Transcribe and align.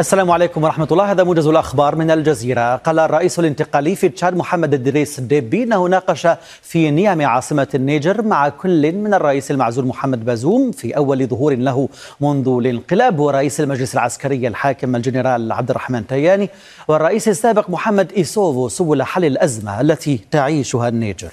السلام 0.00 0.30
عليكم 0.30 0.64
ورحمة 0.64 0.88
الله. 0.92 1.10
هذا 1.10 1.24
موجز 1.24 1.46
الأخبار 1.46 1.96
من 1.96 2.10
الجزيرة. 2.10 2.76
قال 2.76 2.98
الرئيس 2.98 3.38
الانتقالي 3.38 3.94
في 3.96 4.08
تشاد 4.08 4.36
محمد 4.36 4.74
إدريس 4.74 5.20
ديبي 5.20 5.62
أنه 5.62 5.86
ناقش 5.86 6.28
في 6.62 6.90
نيامي 6.90 7.24
عاصمة 7.24 7.68
النيجر 7.74 8.22
مع 8.22 8.48
كل 8.48 8.92
من 8.92 9.14
الرئيس 9.14 9.50
المعزول 9.50 9.86
محمد 9.86 10.24
بازوم 10.24 10.72
في 10.72 10.96
أول 10.96 11.26
ظهور 11.26 11.54
له 11.56 11.88
منذ 12.20 12.48
الانقلاب 12.48 13.18
ورئيس 13.18 13.60
المجلس 13.60 13.94
العسكري 13.94 14.48
الحاكم 14.48 14.96
الجنرال 14.96 15.52
عبد 15.52 15.70
الرحمن 15.70 16.06
تياني 16.06 16.50
والرئيس 16.88 17.28
السابق 17.28 17.70
محمد 17.70 18.12
إيسوفو 18.12 18.68
سبل 18.68 19.02
حل 19.02 19.24
الأزمة 19.24 19.80
التي 19.80 20.20
تعيشها 20.30 20.88
النيجر. 20.88 21.30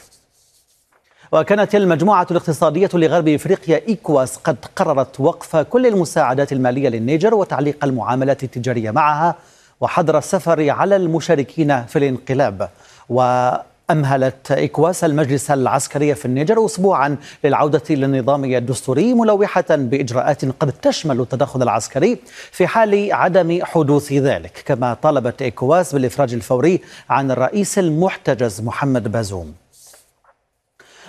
وكانت 1.32 1.76
المجموعة 1.76 2.28
الاقتصادية 2.32 2.90
لغرب 2.94 3.28
إفريقيا 3.28 3.82
إيكواس 3.88 4.38
قد 4.38 4.58
قررت 4.76 5.20
وقف 5.20 5.56
كل 5.56 5.86
المساعدات 5.86 6.54
المالية 6.54 6.90
للنيجر 6.90 7.34
وتعليق 7.34 7.78
المعاملات 7.84 8.44
التجارية 8.44 8.92
معها 8.92 9.36
وحظر 9.82 10.18
السفر 10.18 10.70
على 10.70 10.96
المشاركين 10.96 11.86
في 11.86 12.00
الانقلاب. 12.00 12.70
وأمهلت 13.10 14.52
إكواس 14.52 15.04
المجلس 15.04 15.52
العسكري 15.52 16.16
في 16.16 16.26
النيجر 16.26 16.66
أسبوعا 16.66 17.18
للعودة 17.44 17.82
للنظام 17.90 18.46
الدستوري 18.46 19.14
ملوحة 19.14 19.66
بإجراءات 19.70 20.46
قد 20.46 20.72
تشمل 20.72 21.22
التدخل 21.22 21.64
العسكري 21.64 22.18
في 22.52 22.68
حال 22.68 23.14
عدم 23.14 23.60
حدوث 23.64 24.14
ذلك 24.14 24.64
كما 24.66 24.94
طالبت 24.94 25.42
إكواس 25.42 25.94
بالإفراج 25.94 26.34
الفوري 26.34 26.82
عن 27.10 27.32
الرئيس 27.32 27.80
المحتجز 27.80 28.62
محمد 28.62 29.12
بازوم. 29.12 29.54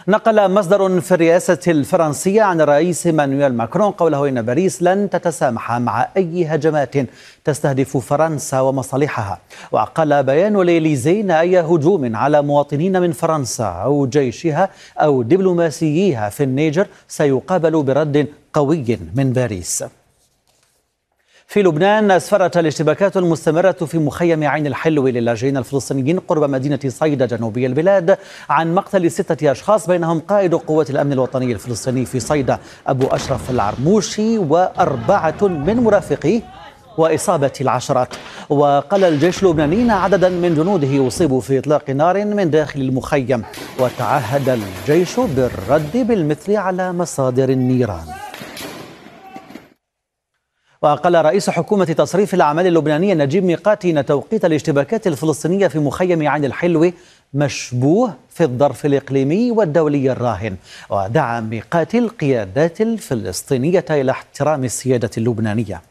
نقل 0.08 0.50
مصدر 0.50 1.00
في 1.00 1.14
الرئاسة 1.14 1.58
الفرنسية 1.68 2.42
عن 2.42 2.60
الرئيس 2.60 3.06
إيمانويل 3.06 3.54
ماكرون 3.54 3.90
قوله 3.90 4.28
إن 4.28 4.42
باريس 4.42 4.82
لن 4.82 5.10
تتسامح 5.10 5.72
مع 5.72 6.08
أي 6.16 6.46
هجمات 6.46 6.94
تستهدف 7.44 7.96
فرنسا 7.96 8.60
ومصالحها. 8.60 9.40
وقال 9.72 10.22
بيان 10.22 10.60
ليليزي 10.62 11.20
إن 11.20 11.30
أي 11.30 11.60
هجوم 11.60 12.16
على 12.16 12.42
مواطنين 12.42 13.00
من 13.00 13.12
فرنسا 13.12 13.64
أو 13.64 14.06
جيشها 14.06 14.68
أو 14.98 15.22
دبلوماسييها 15.22 16.28
في 16.28 16.42
النيجر 16.42 16.86
سيقابل 17.08 17.82
برد 17.82 18.26
قوي 18.52 18.98
من 19.14 19.32
باريس. 19.32 19.84
في 21.50 21.62
لبنان 21.62 22.10
أسفرت 22.10 22.56
الاشتباكات 22.56 23.16
المستمرة 23.16 23.72
في 23.72 23.98
مخيم 23.98 24.44
عين 24.44 24.66
الحلو 24.66 25.08
للاجئين 25.08 25.56
الفلسطينيين 25.56 26.18
قرب 26.18 26.50
مدينة 26.50 26.78
صيدا 26.88 27.26
جنوبي 27.26 27.66
البلاد 27.66 28.18
عن 28.50 28.74
مقتل 28.74 29.10
ستة 29.10 29.52
أشخاص 29.52 29.86
بينهم 29.86 30.20
قائد 30.20 30.54
قوات 30.54 30.90
الأمن 30.90 31.12
الوطني 31.12 31.52
الفلسطيني 31.52 32.04
في 32.04 32.20
صيدا 32.20 32.58
أبو 32.86 33.06
أشرف 33.06 33.50
العرموشي 33.50 34.38
وأربعة 34.38 35.42
من 35.42 35.76
مرافقيه 35.76 36.40
وإصابة 36.98 37.52
العشرات. 37.60 38.08
وقال 38.48 39.04
الجيش 39.04 39.42
اللبناني 39.42 39.92
عددا 39.92 40.28
من 40.28 40.54
جنوده 40.54 41.06
أصيبوا 41.06 41.40
في 41.40 41.58
إطلاق 41.58 41.90
نار 41.90 42.24
من 42.24 42.50
داخل 42.50 42.80
المخيم. 42.80 43.42
وتعهد 43.80 44.48
الجيش 44.48 45.20
بالرد 45.20 45.96
بالمثل 45.96 46.56
على 46.56 46.92
مصادر 46.92 47.48
النيران. 47.48 48.27
وقال 50.82 51.24
رئيس 51.24 51.50
حكومة 51.50 51.84
تصريف 51.84 52.34
الأعمال 52.34 52.66
اللبنانية 52.66 53.14
نجيب 53.14 53.44
ميقاتي 53.44 54.02
توقيت 54.02 54.44
الاشتباكات 54.44 55.06
الفلسطينية 55.06 55.68
في 55.68 55.78
مخيم 55.78 56.28
عين 56.28 56.44
الحلو 56.44 56.92
مشبوه 57.34 58.14
في 58.30 58.44
الظرف 58.44 58.86
الإقليمي 58.86 59.50
والدولي 59.50 60.12
الراهن. 60.12 60.56
ودعا 60.90 61.40
ميقاتي 61.40 61.98
القيادات 61.98 62.80
الفلسطينية 62.80 63.84
إلى 63.90 64.10
احترام 64.12 64.64
السيادة 64.64 65.10
اللبنانية. 65.18 65.82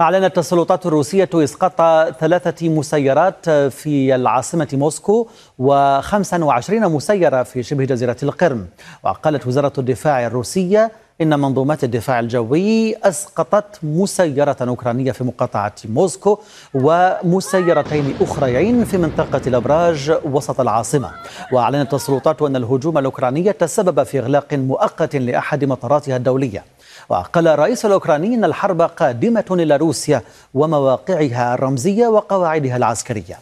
أعلنت 0.00 0.38
السلطات 0.38 0.86
الروسية 0.86 1.28
إسقاط 1.34 1.76
ثلاثة 2.20 2.68
مسيرات 2.68 3.50
في 3.50 4.14
العاصمة 4.14 4.68
موسكو 4.72 5.28
و25 5.62 6.70
مسيرة 6.70 7.42
في 7.42 7.62
شبه 7.62 7.84
جزيرة 7.84 8.16
القرم 8.22 8.66
وقالت 9.02 9.46
وزارة 9.46 9.72
الدفاع 9.78 10.26
الروسية 10.26 10.92
إن 11.20 11.40
منظومات 11.40 11.84
الدفاع 11.84 12.20
الجوي 12.20 12.96
أسقطت 12.96 13.78
مسيرة 13.82 14.56
أوكرانية 14.60 15.12
في 15.12 15.24
مقاطعة 15.24 15.72
موسكو 15.84 16.38
ومسيرتين 16.74 18.14
أخريين 18.20 18.84
في 18.84 18.98
منطقة 18.98 19.40
الأبراج 19.46 20.12
وسط 20.24 20.60
العاصمة. 20.60 21.10
وأعلنت 21.52 21.94
السلطات 21.94 22.42
أن 22.42 22.56
الهجوم 22.56 22.98
الأوكراني 22.98 23.52
تسبب 23.52 24.02
في 24.02 24.18
إغلاق 24.18 24.54
مؤقت 24.54 25.16
لأحد 25.16 25.64
مطاراتها 25.64 26.16
الدولية. 26.16 26.64
وقال 27.08 27.48
الرئيس 27.48 27.86
الأوكراني 27.86 28.34
أن 28.34 28.44
الحرب 28.44 28.82
قادمة 28.82 29.44
إلى 29.50 29.76
روسيا 29.76 30.22
ومواقعها 30.54 31.54
الرمزية 31.54 32.06
وقواعدها 32.06 32.76
العسكرية. 32.76 33.38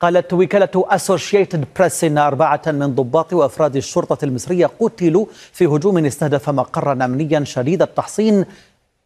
قالت 0.00 0.32
وكالة 0.32 0.68
أسوشيتد 0.76 1.64
بريس 1.78 2.04
إن 2.04 2.18
أربعة 2.18 2.62
من 2.66 2.94
ضباط 2.94 3.32
وأفراد 3.32 3.76
الشرطة 3.76 4.24
المصرية 4.24 4.70
قتلوا 4.80 5.26
في 5.52 5.66
هجوم 5.66 6.06
استهدف 6.06 6.50
مقرا 6.50 6.92
أمنيا 6.92 7.44
شديد 7.44 7.82
التحصين 7.82 8.44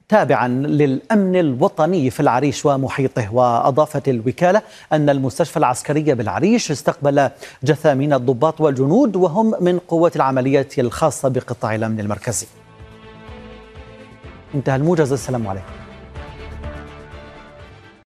تابعا 0.09 0.49
للأمن 0.49 1.37
الوطني 1.37 2.11
في 2.11 2.21
العريش 2.21 2.67
ومحيطه. 2.67 3.35
وأضافت 3.35 4.09
الوكالة 4.09 4.63
أن 4.93 5.11
المستشفى 5.11 5.57
العسكري 5.57 6.15
بالعريش 6.15 6.71
استقبل 6.71 7.31
جثامين 7.65 8.13
الضباط 8.13 8.61
والجنود 8.61 9.17
وهم 9.17 9.55
من 9.61 9.79
قوات 9.79 10.17
العمليات 10.17 10.79
الخاصة 10.79 11.29
بقطاع 11.29 11.75
الأمن 11.75 12.01
المركزي. 12.01 12.47
انتهى 14.55 14.77
الموجز. 14.77 15.13
السلام 15.13 15.49
عليكم. 15.49 15.82